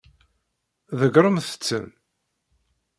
Ḍeggṛemt-ten. 0.99 1.85